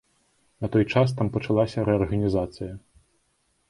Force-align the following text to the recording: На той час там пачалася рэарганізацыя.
На 0.65 0.69
той 0.75 0.85
час 0.95 1.13
там 1.21 1.31
пачалася 1.37 1.87
рэарганізацыя. 1.93 2.73